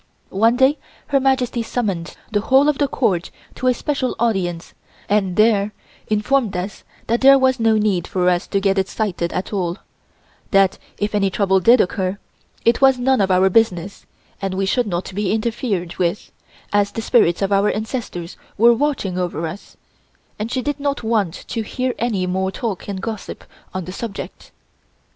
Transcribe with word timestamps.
One 0.31 0.55
day 0.55 0.79
Her 1.09 1.19
Majesty 1.19 1.61
summoned 1.61 2.17
the 2.31 2.41
whole 2.41 2.67
of 2.67 2.79
the 2.79 2.87
Court 2.87 3.29
to 3.53 3.67
a 3.67 3.73
special 3.75 4.15
audience 4.17 4.73
and 5.07 5.35
there 5.35 5.73
informed 6.07 6.57
us 6.57 6.83
that 7.05 7.21
there 7.21 7.37
was 7.37 7.59
no 7.59 7.77
need 7.77 8.07
for 8.07 8.27
us 8.27 8.47
to 8.47 8.59
get 8.59 8.79
excited 8.79 9.31
at 9.31 9.53
all; 9.53 9.77
that 10.49 10.79
if 10.97 11.13
any 11.13 11.29
trouble 11.29 11.59
did 11.59 11.79
occur, 11.79 12.17
it 12.65 12.81
was 12.81 12.97
none 12.97 13.21
of 13.21 13.29
our 13.29 13.47
business 13.47 14.07
and 14.41 14.55
we 14.55 14.65
should 14.65 14.87
not 14.87 15.13
be 15.13 15.31
interfered 15.31 15.95
with, 15.97 16.31
as 16.73 16.91
the 16.91 17.03
spirits 17.03 17.43
of 17.43 17.51
our 17.51 17.69
ancestors 17.69 18.37
were 18.57 18.73
watching 18.73 19.19
over 19.19 19.45
us, 19.45 19.77
and 20.39 20.51
she 20.51 20.63
did 20.63 20.79
not 20.79 21.03
want 21.03 21.35
to 21.47 21.61
hear 21.61 21.93
any 21.99 22.25
more 22.25 22.49
talk 22.51 22.87
and 22.89 23.01
gossip 23.03 23.43
on 23.71 23.85
the 23.85 23.91
subject. 23.93 24.51